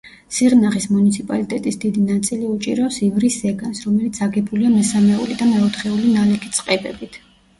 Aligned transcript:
სიღნაღის 0.35 0.85
მუნიციპალიტეტის 0.93 1.75
დიდი 1.83 2.05
ნაწილი 2.05 2.47
უჭირავს 2.53 2.97
ივრის 3.09 3.37
ზეგანს, 3.45 3.83
რომელიც 3.89 4.19
აგებულია 4.27 4.71
მესამეული 4.77 5.37
და 5.43 5.49
მეოთხეული 5.53 6.15
ნალექი 6.17 6.53
წყებებით. 6.61 7.21